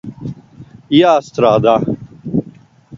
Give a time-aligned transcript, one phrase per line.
[0.99, 1.77] Jāstrādā.